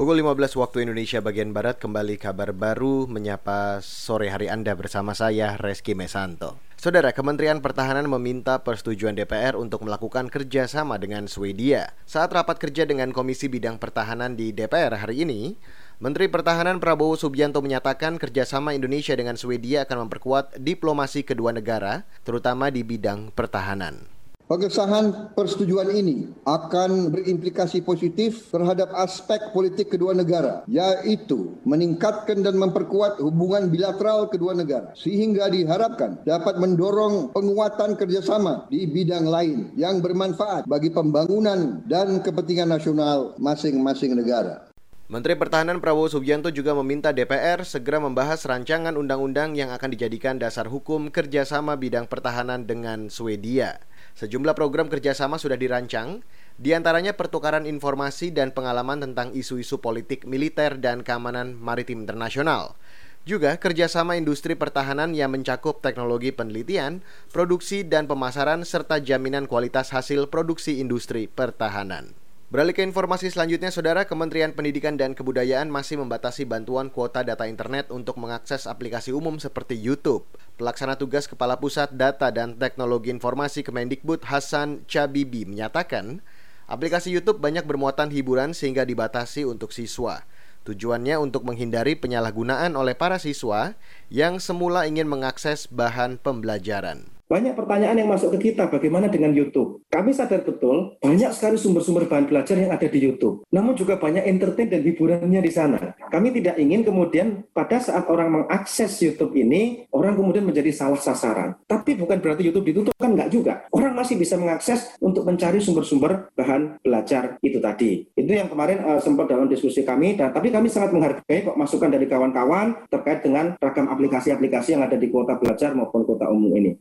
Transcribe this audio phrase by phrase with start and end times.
[0.00, 5.60] Pukul 15 waktu Indonesia bagian Barat kembali kabar baru menyapa sore hari Anda bersama saya
[5.60, 6.56] Reski Mesanto.
[6.80, 11.92] Saudara, Kementerian Pertahanan meminta persetujuan DPR untuk melakukan kerjasama dengan Swedia.
[12.08, 15.60] Saat rapat kerja dengan Komisi Bidang Pertahanan di DPR hari ini,
[16.00, 22.72] Menteri Pertahanan Prabowo Subianto menyatakan kerjasama Indonesia dengan Swedia akan memperkuat diplomasi kedua negara, terutama
[22.72, 24.19] di bidang pertahanan.
[24.50, 33.22] Pengesahan persetujuan ini akan berimplikasi positif terhadap aspek politik kedua negara, yaitu meningkatkan dan memperkuat
[33.22, 40.66] hubungan bilateral kedua negara, sehingga diharapkan dapat mendorong penguatan kerjasama di bidang lain yang bermanfaat
[40.66, 44.69] bagi pembangunan dan kepentingan nasional masing-masing negara.
[45.10, 50.70] Menteri Pertahanan Prabowo Subianto juga meminta DPR segera membahas rancangan undang-undang yang akan dijadikan dasar
[50.70, 53.82] hukum kerjasama bidang pertahanan dengan Swedia.
[54.14, 56.22] Sejumlah program kerjasama sudah dirancang,
[56.54, 62.78] di antaranya pertukaran informasi dan pengalaman tentang isu-isu politik militer dan keamanan maritim internasional.
[63.26, 67.02] Juga kerjasama industri pertahanan yang mencakup teknologi penelitian,
[67.34, 72.19] produksi dan pemasaran serta jaminan kualitas hasil produksi industri pertahanan.
[72.50, 77.94] Beralih ke informasi selanjutnya, Saudara Kementerian Pendidikan dan Kebudayaan masih membatasi bantuan kuota data internet
[77.94, 80.26] untuk mengakses aplikasi umum seperti YouTube.
[80.58, 86.26] Pelaksana tugas Kepala Pusat Data dan Teknologi Informasi Kemendikbud Hasan Cabibi menyatakan,
[86.66, 90.26] aplikasi YouTube banyak bermuatan hiburan sehingga dibatasi untuk siswa.
[90.66, 93.78] Tujuannya untuk menghindari penyalahgunaan oleh para siswa
[94.10, 97.14] yang semula ingin mengakses bahan pembelajaran.
[97.30, 99.79] Banyak pertanyaan yang masuk ke kita, bagaimana dengan YouTube?
[99.90, 103.42] Kami sadar betul, banyak sekali sumber-sumber bahan belajar yang ada di YouTube.
[103.50, 105.98] Namun juga banyak entertain dan hiburannya di sana.
[105.98, 111.58] Kami tidak ingin kemudian pada saat orang mengakses YouTube ini, orang kemudian menjadi salah sasaran.
[111.66, 113.66] Tapi bukan berarti YouTube ditutup, kan enggak juga.
[113.74, 118.06] Orang masih bisa mengakses untuk mencari sumber-sumber bahan belajar itu tadi.
[118.14, 121.90] Itu yang kemarin uh, sempat dalam diskusi kami, dan tapi kami sangat menghargai kok masukan
[121.90, 126.78] dari kawan-kawan terkait dengan ragam aplikasi-aplikasi yang ada di kuota belajar maupun kuota umum ini.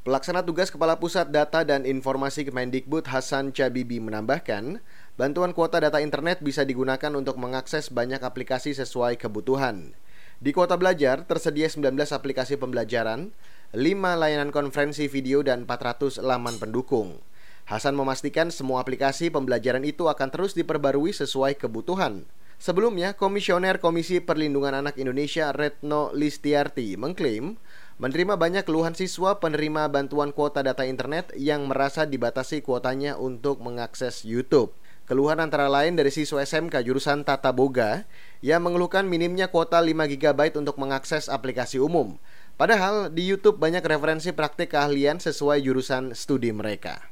[0.00, 4.80] Pelaksana tugas Kepala Pusat Data dan Informasi Kemendikbud Hasan Cabibi menambahkan,
[5.20, 9.92] bantuan kuota data internet bisa digunakan untuk mengakses banyak aplikasi sesuai kebutuhan.
[10.40, 13.28] Di kuota belajar tersedia 19 aplikasi pembelajaran,
[13.76, 17.20] 5 layanan konferensi video dan 400 laman pendukung.
[17.68, 22.24] Hasan memastikan semua aplikasi pembelajaran itu akan terus diperbarui sesuai kebutuhan.
[22.60, 27.56] Sebelumnya, Komisioner Komisi Perlindungan Anak Indonesia Retno Listiarti mengklaim
[27.96, 34.28] menerima banyak keluhan siswa penerima bantuan kuota data internet yang merasa dibatasi kuotanya untuk mengakses
[34.28, 34.76] YouTube.
[35.08, 38.04] Keluhan antara lain dari siswa SMK jurusan Tata Boga
[38.44, 42.20] yang mengeluhkan minimnya kuota 5 GB untuk mengakses aplikasi umum.
[42.60, 47.08] Padahal di YouTube banyak referensi praktik keahlian sesuai jurusan studi mereka.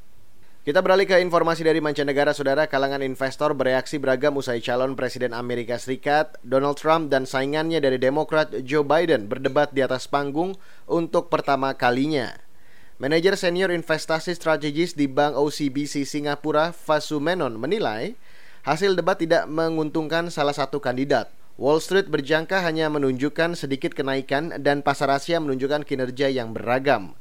[0.69, 2.69] Kita beralih ke informasi dari mancanegara, saudara.
[2.69, 8.53] Kalangan investor bereaksi beragam usai calon Presiden Amerika Serikat Donald Trump dan saingannya dari Demokrat
[8.69, 12.37] Joe Biden berdebat di atas panggung untuk pertama kalinya.
[13.01, 18.13] Manajer senior investasi strategis di Bank OCBC Singapura, Fasu Menon, menilai
[18.69, 21.33] hasil debat tidak menguntungkan salah satu kandidat.
[21.57, 27.17] Wall Street berjangka hanya menunjukkan sedikit kenaikan dan pasar Asia menunjukkan kinerja yang beragam.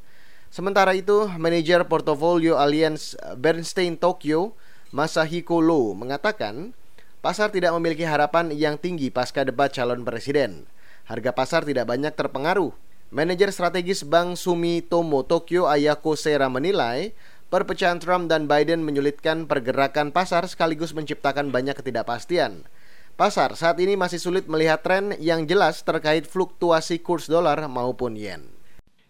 [0.47, 4.55] Sementara itu, manajer portofolio Allianz Bernstein Tokyo,
[4.95, 6.71] Masahiko Lo, mengatakan
[7.19, 10.63] pasar tidak memiliki harapan yang tinggi pasca debat calon presiden.
[11.07, 12.71] Harga pasar tidak banyak terpengaruh.
[13.11, 17.15] Manajer strategis Bank Sumitomo Tokyo Ayako Sera menilai
[17.47, 22.67] perpecahan Trump dan Biden menyulitkan pergerakan pasar sekaligus menciptakan banyak ketidakpastian.
[23.15, 28.56] Pasar saat ini masih sulit melihat tren yang jelas terkait fluktuasi kurs dolar maupun yen.